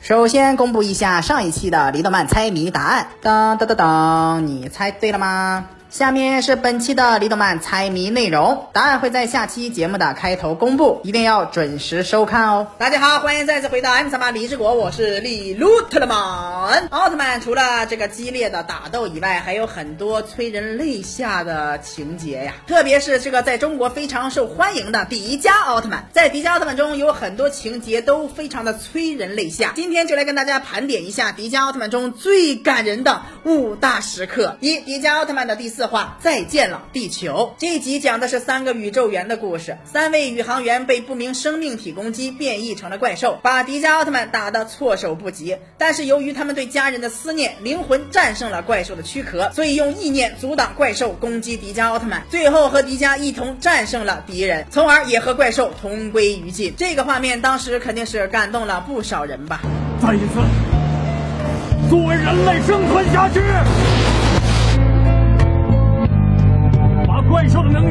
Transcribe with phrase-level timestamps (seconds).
[0.00, 5.66] 首先公布一下上一期的李动漫猜谜答案，当当当当，你猜对了吗？
[5.90, 12.66] 下面是本期的李动漫猜谜内容，答案会在下期节目的开头公布，一定要准时收看哦。
[12.76, 16.88] 大家好，欢迎再次回到 M 三八李之国，我是李鲁特曼。
[16.90, 29.72] 奥特曼除了这个激烈的打斗以外，还有很多催人泪下的情节呀，特别是这个在中国非常受欢迎的迪迦奥特曼，在迪迦奥特曼中有很多情节都非常的催人泪下。
[29.74, 34.58] 今天就来跟大家盘点一下迪迦奥特曼中最感人的五大时刻。
[34.60, 35.77] 一，迪迦奥特曼的第。
[35.78, 37.54] 四话再见了，地球。
[37.56, 39.78] 这一集讲的是三个宇宙员的故事。
[39.84, 45.56] 三位宇航员被不明生命体攻击，变异成了怪兽，把迪迦奥特曼打得措手不及。
[45.78, 56.74] 但是由于他们对家人的思念，灵魂战胜了怪兽的躯壳，所以用意念阻挡怪兽攻击迪迦奥特曼，最后和迪迦一同战胜了敌人，从而也和怪兽同归于尽。
[56.76, 59.60] 这个画面当时肯定是感动了不少人吧。
[60.02, 63.40] 再一次，作为人类生存下去。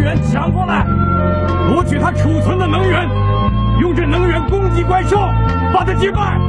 [0.08, 0.86] 源抢过来，
[1.68, 3.10] 夺取他储存的能源，
[3.82, 5.18] 用这能源攻击怪兽，
[5.74, 6.40] 把它击败。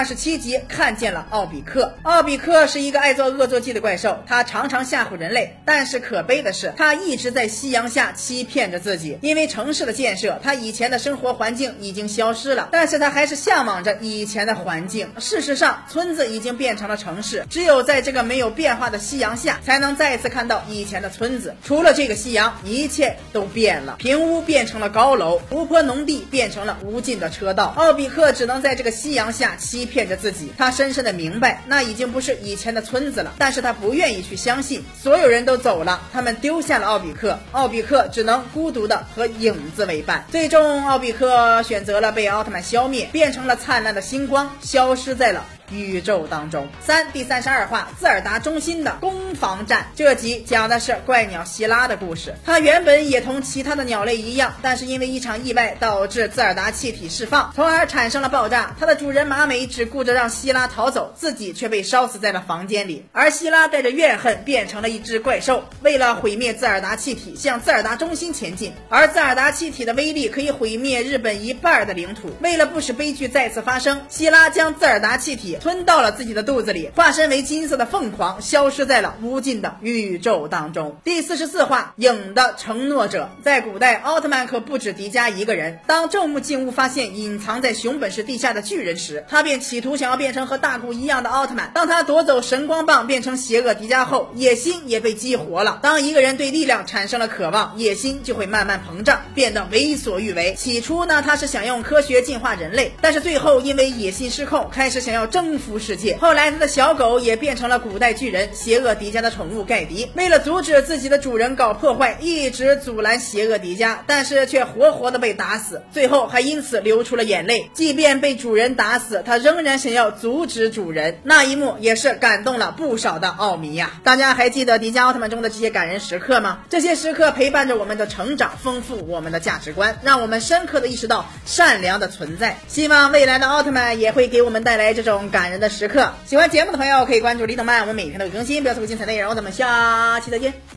[0.00, 1.92] 二十七集看见了奥比克。
[2.04, 5.58] 奥比克是一个爱做恶作剧的怪兽，他常常吓唬人类。
[5.66, 9.18] 但是可悲的是，他一直在夕阳下欺骗着自己。
[9.20, 12.70] 因为城市的建设，他以前的生活环境已经消失了。
[12.72, 15.06] 但是他还是向往着以前的环境。
[15.18, 17.44] 事实上，村子已经变成了城市。
[17.50, 21.54] 只有在这个没有变化的夕阳下，才能再次看到以前的村子。
[21.62, 23.96] 除了这个夕阳，一切都变了。
[23.98, 27.74] 平屋变成了高楼，湖泊、农地变成了无尽的车道。
[27.76, 29.58] 奥比克只能在这个夕阳下。
[29.58, 33.34] 欺骗着自己，他深深的明白，那已经不是以前的村子了。
[33.36, 40.24] 但是他不愿意去相信，所有人都走了，他们丢下了奥比克，奥比克只能孤独的和影子为伴。
[40.30, 45.44] 最终，奥比克选择了被奥特曼消灭，变成了灿烂的星光，消失在了。
[45.70, 49.86] 宇宙当中，三第三十二话，兹尔达中心的攻防战。
[49.94, 52.34] 这集讲的是怪鸟希拉的故事。
[52.44, 58.74] 它原本也同其他的鸟类一样，但是因为一场意外导致兹尔达气体释放，从而产生了爆炸。
[58.78, 63.04] 它的主人马美只顾着让希拉逃走，自己却被烧死在了房间里。
[63.12, 68.72] 而希拉带着怨恨变成了一只怪兽，为了毁灭兹尔达气体，向兹尔达中心前进。
[68.88, 72.30] 而兹尔达气体的威力可以毁灭日本一半的领土。
[72.40, 75.58] 为了不使悲剧再次发生，希拉将兹尔达气体。
[75.60, 80.96] 吞到了自己的肚子里，化身为金色的凤凰，消失在了无尽的宇宙当中。
[81.04, 83.28] 第四十四话，影的承诺者。
[83.44, 85.78] 在古代，奥特曼可不止迪迦一个人。
[85.86, 91.70] 当正木进屋发现隐藏在熊本市地下的巨人时，他便企图想要变成和大古一样的奥特曼。
[91.74, 95.78] 当他夺走神光棒，变成邪恶迪迦后，野心也被激活了。
[95.82, 100.54] 当一个人对力量产生了渴望，野心就会慢慢膨胀，变得为所欲为。
[100.54, 105.49] 起初呢，他是想用科学进化人类，但是最后因为野心失控，开始想要征。
[105.50, 106.16] 征服世界。
[106.18, 110.08] 后来，他的小狗也变成了古代巨人邪恶迪迦的宠物盖迪。
[110.14, 115.82] 为了阻止自己的主人搞破坏，一直阻拦邪恶迪迦，但是却活活的被打死。
[115.92, 117.68] 最后还因此流出了眼泪。
[117.74, 121.18] 即便被主人打死，他仍然想要阻止主人。
[121.24, 123.90] 那一幕也是感动了不少的奥迷呀。
[124.04, 126.60] 大家还记得迪迦奥特曼中的这些感人时刻吗？
[126.70, 132.56] 这些时刻陪伴着我们的成长，丰富我们的价值观，让我们深刻的意识到善良的存在。
[132.68, 135.39] 希望未来的奥特曼也会给我们带来这种感。
[135.40, 139.34] 感人的时刻，喜欢节目的朋友可以关注李德曼，我们每天都有更新，不要错过精彩内容。
[139.34, 140.52] 咱们下期再见。